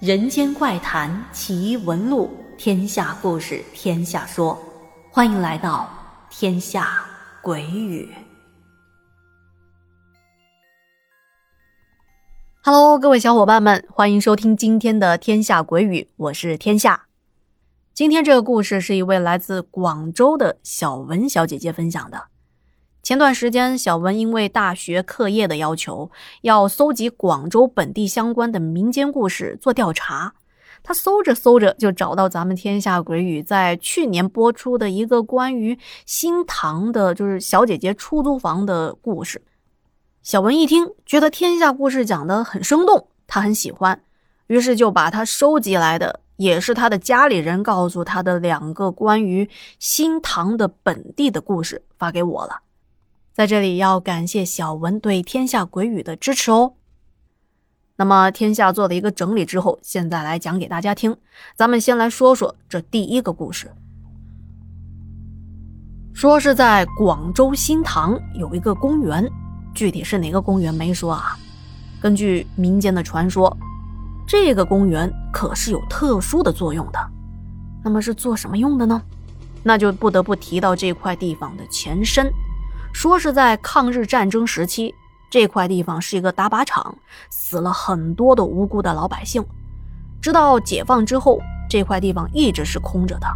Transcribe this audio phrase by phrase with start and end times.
[0.00, 4.58] 人间怪谈奇闻录，天下故事天下说，
[5.10, 5.90] 欢迎来到
[6.30, 7.04] 天下
[7.42, 8.08] 鬼语。
[12.62, 17.04] Hello，各位小伙伴们，欢迎收听今天的天下鬼语，我是天下。
[17.92, 22.29] 今天这个故事是一位来自广州的小文小姐姐分享的。
[23.10, 30.34] 前段时间，小文因为大学课业的要求，要搜集广州本地相关的民间故事做调查。
[30.84, 39.42] 他搜着搜着，就找到咱们天下鬼语在去年播出的一个关于新塘的，就是小姐姐出租房的故事。
[40.22, 44.00] 小文一听，觉得天下故事讲得很生动，他很喜欢，
[44.46, 52.60] 于是就把他收集来的，也是他的家里人告诉他的两个关于新塘的本地的故事发给我了。
[53.40, 56.74] 在这里要感谢小文对天下鬼语的支持哦。
[57.96, 61.16] 那么天下做了一个整理之后，现在来讲给大家听。
[61.56, 63.72] 咱们先来说说这第一个故事，
[66.12, 69.26] 说是在广州新塘有一个公园，
[69.72, 71.34] 具体是哪个公园没说啊。
[71.98, 73.56] 根据民间的传说，
[74.28, 76.98] 这个公园可是有特殊的作用的。
[77.82, 79.00] 那么是做什么用的呢？
[79.62, 82.30] 那就不得不提到这块地方的前身。
[82.92, 84.94] 说是在抗日战争时期，
[85.30, 86.94] 这块地方是一个打靶场，
[87.30, 89.44] 死了很多的无辜的老百姓。
[90.20, 93.26] 直到解放之后，这块地方一直是空着的，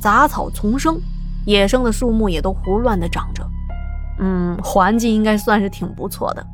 [0.00, 1.00] 杂草丛生，
[1.44, 3.46] 野生的树木也都胡乱的长着。
[4.18, 6.44] 嗯，环境应该算是挺不错的，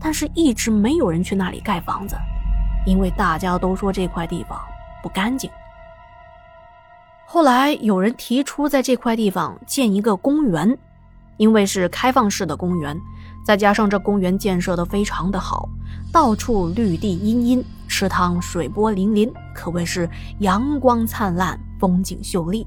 [0.00, 2.16] 但是一直没有人去那里盖房子，
[2.86, 4.58] 因为大家都说这块地方
[5.02, 5.48] 不干净。
[7.26, 10.76] 后来有人提出在这块地方建一个公园。
[11.40, 13.00] 因为是开放式的公园，
[13.42, 15.66] 再加上这公园建设的非常的好，
[16.12, 20.06] 到处绿地茵茵，池塘水波粼粼，可谓是
[20.40, 22.66] 阳光灿烂，风景秀丽。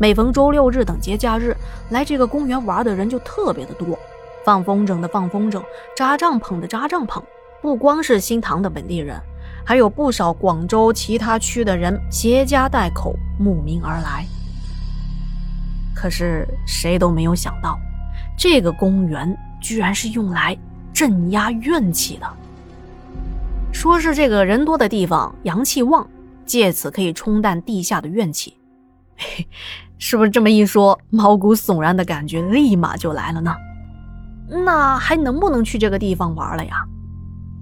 [0.00, 1.54] 每逢周六日等节假日，
[1.90, 3.98] 来这个公园玩的人就特别的多，
[4.46, 5.62] 放风筝的放风筝，
[5.94, 7.22] 扎帐篷的扎帐篷。
[7.60, 9.20] 不光是新塘的本地人，
[9.62, 14.24] 还有不少广州其他区的人携家带口慕名而来。
[15.94, 17.78] 可是谁都没有想到，
[18.36, 20.56] 这个公园居然是用来
[20.92, 22.26] 镇压怨气的。
[23.72, 26.06] 说是这个人多的地方阳气旺，
[26.44, 28.56] 借此可以冲淡地下的怨气。
[29.98, 33.54] 是不是这么一说，毛骨悚然的感觉立马就来了呢？
[34.48, 36.84] 那还能不能去这个地方玩了呀？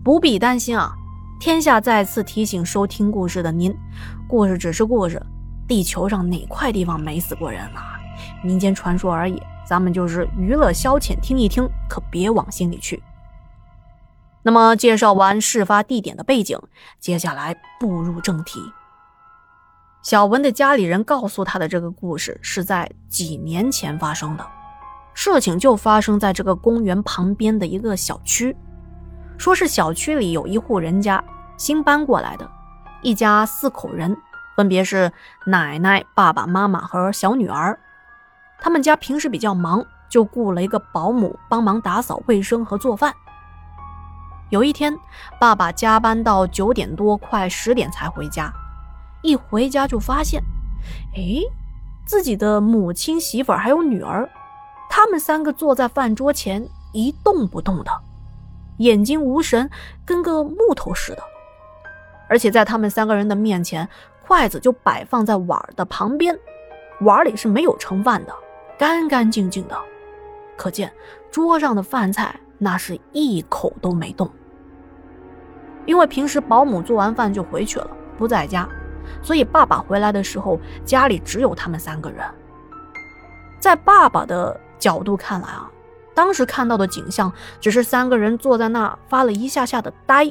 [0.02, 0.92] 不必担心啊！
[1.38, 3.74] 天下再次提醒收听故事的您，
[4.28, 5.20] 故事只是故事，
[5.68, 7.98] 地球上哪块地方没死过人啊？
[8.42, 13.02] 民间传说而已，咱们就是娱乐消遣听一听，可别往心里去。
[14.42, 16.58] 那么，介绍完事发地点的背景，
[16.98, 18.60] 接下来步入正题。
[20.02, 24.44] 小文的家里人告诉他的这个故事是在几年前发生的，
[25.14, 28.56] 事情就发生在这个公园旁边的一个小区。
[29.38, 31.22] 说是小区里有一户人家
[31.56, 32.50] 新搬过来的，
[33.00, 34.16] 一家四口人，
[34.56, 35.12] 分别是
[35.46, 37.78] 奶奶、爸爸妈妈和小女儿。
[38.62, 43.12] 他们家平时比较忙，就雇了一个保姆帮忙打扫卫生和做饭。
[44.50, 44.96] 有一天，
[45.40, 48.52] 爸爸加班到九点多，快十点才回家。
[49.20, 50.40] 一回家就发现，
[51.16, 51.42] 哎，
[52.06, 54.30] 自己的母亲、媳妇儿还有女儿，
[54.88, 57.90] 他们三个坐在饭桌前一动不动的，
[58.76, 59.68] 眼睛无神，
[60.06, 61.22] 跟个木头似的。
[62.28, 63.88] 而且在他们三个人的面前，
[64.24, 66.38] 筷子就摆放在碗的旁边，
[67.00, 68.32] 碗里是没有盛饭的。
[68.82, 69.78] 干干净净的，
[70.56, 70.92] 可见
[71.30, 74.28] 桌上的饭菜那是一口都没动。
[75.86, 77.88] 因为平时保姆做完饭就回去了，
[78.18, 78.68] 不在家，
[79.22, 82.26] 所以爸爸回来的时候家里只有他们三个人。
[83.60, 85.70] 在爸爸的角度看来啊，
[86.12, 90.24] 当时看到的景象只是三个人坐在那发了一下下的呆，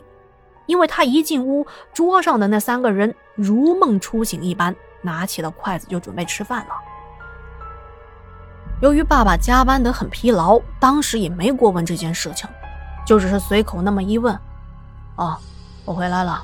[0.66, 6.74] 因为他一进屋，桌上的那三个人如梦初醒一般，拿起了筷子就准备吃饭了。
[8.82, 12.50] 由于爸爸加班得很疲劳，当时也没过问这件事情，
[13.06, 14.38] 就只是随口那么一问
[15.18, 15.38] ：“哦，
[15.86, 16.44] 我回来了，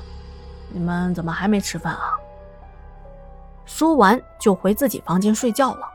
[0.70, 2.14] 你们怎么还没吃饭啊？”
[3.66, 5.88] 说完就回自己房间睡觉了。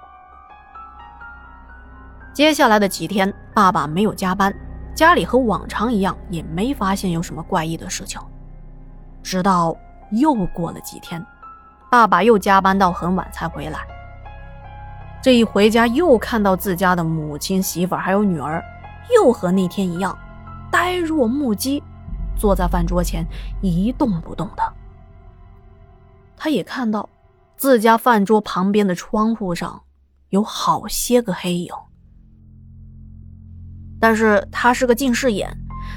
[2.34, 4.54] 接下来的几天，爸爸没有加班，
[4.94, 8.20] 家里和往常一样，也没发现有什么怪异的事情。
[9.24, 9.74] 直到
[10.12, 11.26] 又过了几天，
[11.90, 13.80] 爸爸又加班到很晚才回来。
[15.24, 18.62] 这一回家，又看到自家的母亲、媳妇儿还有女儿，
[19.16, 20.14] 又和那天一样，
[20.70, 21.82] 呆若木鸡，
[22.36, 23.26] 坐在饭桌前
[23.62, 24.74] 一动不动的。
[26.36, 27.08] 他也看到
[27.56, 29.82] 自家饭桌旁边的窗户上
[30.28, 31.74] 有好些个黑影。
[34.02, 35.50] 但是他是个近视眼，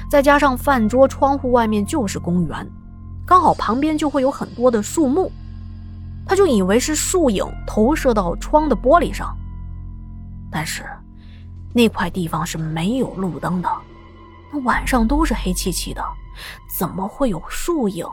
[0.09, 2.65] 再加上饭桌窗户外面就是公园，
[3.25, 5.29] 刚好旁边就会有很多的树木，
[6.27, 9.35] 他就以为是树影投射到窗的玻璃上。
[10.51, 10.83] 但是
[11.73, 13.69] 那块地方是没有路灯的，
[14.51, 16.03] 那晚上都是黑漆漆的，
[16.77, 18.05] 怎么会有树影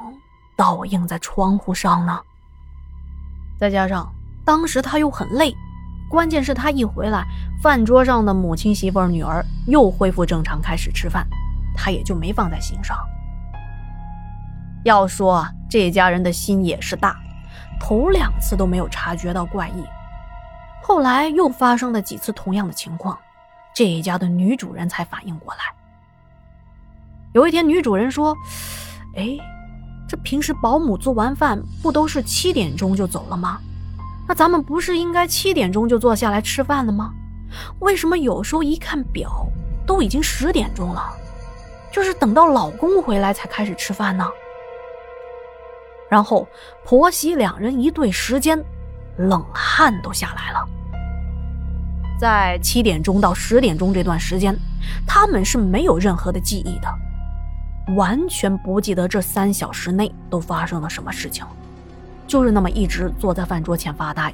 [0.56, 2.20] 倒映在窗户上呢？
[3.58, 4.12] 再加上
[4.44, 5.54] 当时他又很累。
[6.10, 7.26] 关键是，他一回来，
[7.60, 11.26] 饭桌上的母亲、媳妇、女儿又恢复正常，开始吃饭，
[11.74, 12.96] 他也就没放在心上。
[14.84, 17.16] 要说这家人的心也是大，
[17.80, 19.84] 头两次都没有察觉到怪异，
[20.82, 23.18] 后来又发生了几次同样的情况，
[23.74, 25.60] 这一家的女主人才反应过来。
[27.32, 28.36] 有一天，女主人说
[29.16, 29.36] ：“哎，
[30.08, 33.58] 这平时保姆做完饭不都是七点钟就走了吗？”
[34.26, 37.12] 那咱们不是应该七点钟就坐下来吃饭了吗？
[37.80, 39.46] 为什么有时候一看表
[39.86, 41.12] 都已经十点钟了，
[41.92, 44.26] 就是等到老公回来才开始吃饭呢？
[46.14, 46.46] 然后
[46.84, 48.56] 婆媳两人一对时间，
[49.16, 50.64] 冷汗都下来了。
[52.20, 54.56] 在七点钟到十点钟这段时间，
[55.08, 61.44] 他们是没有任何的记忆的，完全不记得这三小时内都发生了什么事情。
[62.28, 64.32] 就是那么一直坐在饭桌前发呆。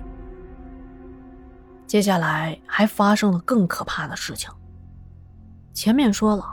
[1.86, 4.50] 接下来还发生了更可怕的事情。
[5.72, 6.44] 前面说了，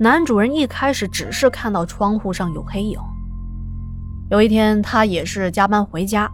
[0.00, 2.98] 男主人一开始只是看到窗户上有黑影。
[4.34, 6.28] 有一天，他也是加班回家，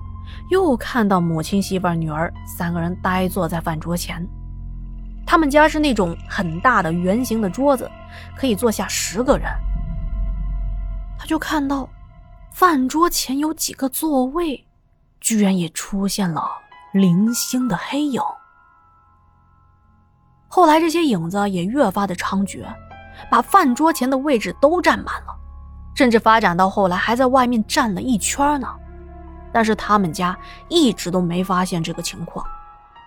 [0.50, 4.26] 又看到母亲、媳妇、女儿三个人呆坐在饭桌前。
[5.26, 7.90] 他们家是那种很大的圆形的桌子，
[8.34, 9.50] 可以坐下十个人。
[11.18, 11.86] 他就看到。
[12.52, 14.66] 饭桌前有几个座位，
[15.20, 16.50] 居然也出现了
[16.92, 18.20] 零星的黑影。
[20.48, 22.64] 后来这些影子也越发的猖獗，
[23.30, 25.36] 把饭桌前的位置都占满了，
[26.00, 28.66] 甚至发展到后来还在外面站了一圈呢。
[29.52, 30.34] 但是他们家
[30.68, 32.42] 一直都没发现这个情况，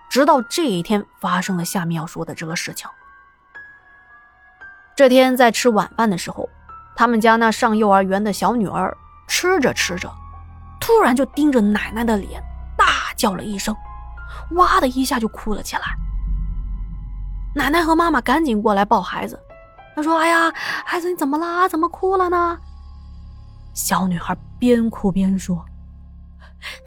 [0.08, 2.88] 直到这一天发生了下面要说的这个事情。
[4.94, 6.48] 这天在吃晚饭的时候，
[6.94, 8.96] 他们家那上幼儿园的小女儿。
[9.26, 10.08] 吃着吃着，
[10.78, 12.40] 突然就盯着奶奶的脸，
[12.76, 13.74] 大叫了一声，
[14.50, 15.82] 哇的一下就哭了起来。
[17.56, 19.40] 奶奶和妈妈赶紧过来抱孩子，
[19.96, 20.52] 她说：“哎呀，
[20.84, 21.66] 孩子你怎么啦？
[21.66, 22.56] 怎么哭了呢？”
[23.74, 25.64] 小女孩边哭边说：“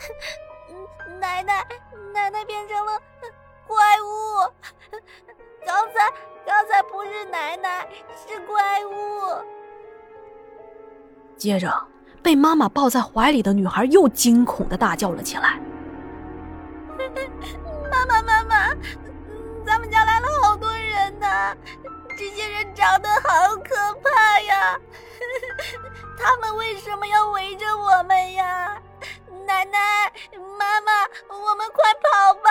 [1.19, 1.63] 奶奶，
[2.13, 2.99] 奶奶变成了
[3.67, 4.49] 怪物，
[5.65, 6.09] 刚才
[6.45, 7.87] 刚才不是奶奶，
[8.25, 8.91] 是怪物。”
[11.37, 11.71] 接着。
[12.23, 15.57] 被妈妈抱在怀里的女孩又惊恐的大叫了起来
[17.89, 18.75] ：“妈妈，妈妈，
[19.65, 21.55] 咱们家来了好多人呢！
[22.17, 24.77] 这些人长得好可怕呀！
[26.17, 28.81] 他们为什么要围着我们呀？
[29.45, 29.79] 奶奶，
[30.57, 30.91] 妈妈，
[31.29, 32.49] 我们快跑吧！”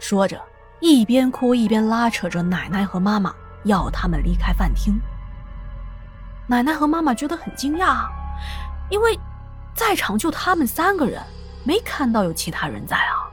[0.00, 0.40] 说着，
[0.80, 3.34] 一边哭一边拉扯着奶奶和妈妈，
[3.64, 4.98] 要他们离开饭厅。
[6.46, 8.06] 奶奶和妈妈觉得很惊讶，
[8.88, 9.18] 因为
[9.74, 11.22] 在场就他们三个人，
[11.64, 13.28] 没看到有其他人在啊。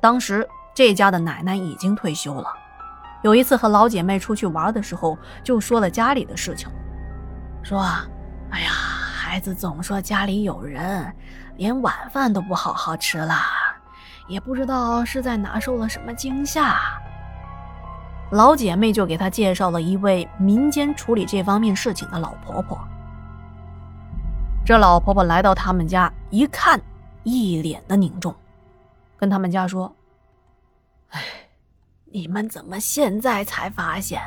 [0.00, 2.52] 当时这家的奶奶已经退休了，
[3.22, 6.68] 有一次和老姐妹出去玩的时候，就说了家里的事情，
[7.62, 7.80] 说
[8.50, 11.12] ：“哎呀，孩子总说家里有人，
[11.56, 13.34] 连晚饭都不好好吃了，
[14.28, 16.76] 也不知道是在哪受了什么惊吓。”
[18.30, 22.78] 老姐妹就给他介绍了一位民间处理这方面事情的老婆婆。
[24.64, 26.78] 这老婆婆来到他们家，一看，
[27.24, 28.34] 一脸的凝重，
[29.16, 29.90] 跟他们家说
[31.08, 31.22] ：“哎，
[32.10, 34.20] 你们怎么现在才发现？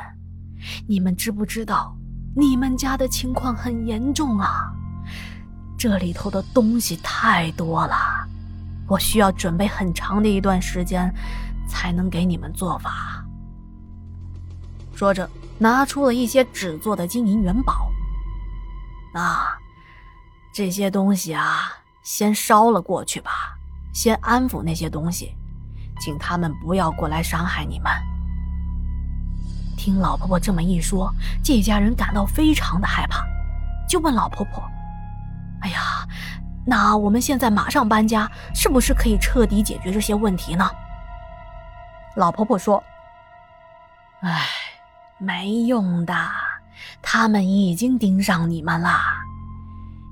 [0.86, 1.96] 你们知不知道，
[2.36, 4.72] 你们家的情况很严重啊？
[5.76, 7.96] 这里头的东西太多了，
[8.86, 11.12] 我需要准备很长的一段时间，
[11.66, 13.24] 才能给你们做法。”
[14.94, 17.90] 说着，拿出了一些纸做的金银元宝。
[19.14, 19.58] 啊，
[20.54, 21.62] 这些东西啊，
[22.04, 23.58] 先烧了过去吧，
[23.92, 25.34] 先安抚那些东西，
[26.02, 27.92] 请他们不要过来伤害你们。
[29.76, 33.24] 听老婆婆这么一说，这家人感到非常的害怕，
[33.88, 34.62] 就问老婆婆
[35.62, 35.80] ：“哎呀，
[36.66, 40.68] 那我们现在马上搬家，是不是可以彻底解决这些问题呢？”
[42.16, 42.82] 老婆婆说
[44.22, 44.48] ：“哎。”
[45.18, 46.12] 没用的，
[47.00, 48.98] 他们已经盯上你们了。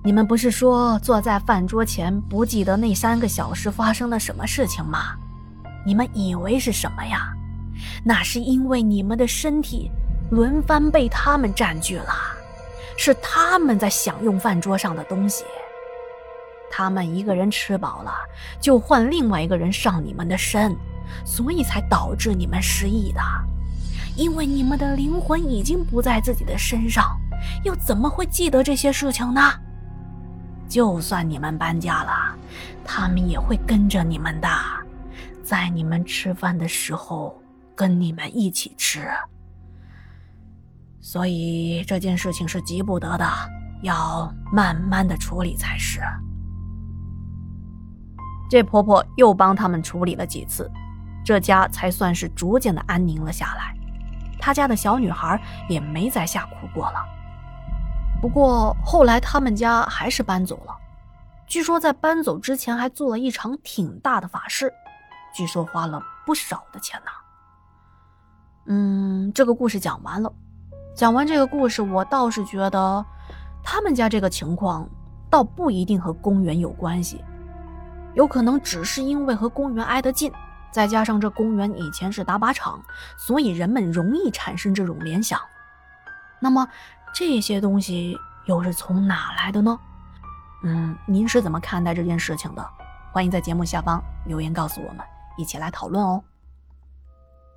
[0.05, 5.17] 你们不是说坐在饭桌前不记得那三个小时发生了什么事情吗？
[5.85, 7.33] 你们以为是什么呀？
[8.05, 9.91] 那是因为你们的身体
[10.31, 12.13] 轮番被他们占据了，
[12.97, 15.45] 是他们在享用饭桌上的东西。
[16.71, 18.13] 他们一个人吃饱了，
[18.61, 20.77] 就换另外一个人上你们的身，
[21.25, 23.21] 所以才导致你们失忆的。
[24.17, 27.19] 因为你们的灵魂已经不在自己的身上，
[27.65, 29.41] 又怎么会记得这些事情呢？
[30.69, 32.37] 就算你们搬家了，
[32.85, 34.49] 他们也会跟着你们的，
[35.51, 37.37] 在你们吃饭的时候
[37.75, 39.11] 跟你们一起吃。
[41.01, 43.29] 所以这件事情是急不得的，
[43.83, 46.01] 要慢慢的处理才是。
[48.49, 50.71] 这婆婆又帮他们处理了几次，
[51.25, 53.75] 这家才算是逐渐的安宁了下来。
[54.39, 55.37] 她家的小女孩
[55.69, 57.01] 也没再吓哭过了。
[58.23, 60.73] 不过后来他们家还是搬走了，
[61.49, 64.73] 据说在搬走之前还做了一场挺大的法事，
[65.33, 67.11] 据说花了不少的钱呢。
[68.67, 70.33] 嗯，这个故事讲完了，
[70.95, 73.05] 讲完这个故事，我倒是觉得
[73.63, 74.89] 他们家这个情况
[75.29, 77.25] 倒不一定和公园有关系，
[78.15, 80.33] 有可能只是因为和公园挨得近，
[80.71, 82.81] 再加上这公园以前是打靶场，
[83.17, 85.41] 所以人们容易产生这种联想。
[86.41, 86.69] 那么。
[87.13, 89.77] 这些东西又是从哪来的呢？
[90.63, 92.65] 嗯，您是怎么看待这件事情的？
[93.11, 95.05] 欢迎在节目下方留言告诉我们，
[95.37, 96.23] 一起来讨论哦。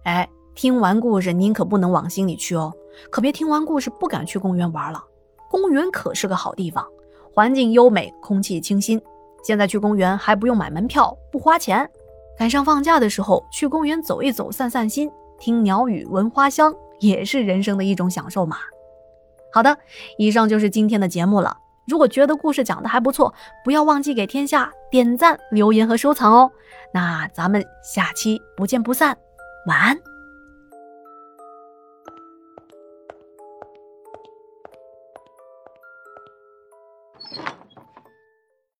[0.04, 2.74] 哎，听完故事您可不能往心里去哦，
[3.10, 5.04] 可别听完故事不敢去公园玩了。
[5.50, 6.86] 公园可是个好地方，
[7.34, 9.02] 环境优美，空气清新。
[9.44, 11.90] 现在去公园还不用买门票，不花钱。
[12.38, 18.58] 赶上放假的时候去公园走一走，散散心，听鸟语，闻花香，也是人生的一种享受嘛。
[19.54, 19.78] 好的，
[20.18, 21.58] 以上就是今天的节目了。
[21.86, 26.52] 如果觉得故事讲的还不错，不要忘记给天下点赞、留言和收藏哦。
[26.92, 29.18] 那咱们下期不见不散，
[29.66, 30.13] 晚安。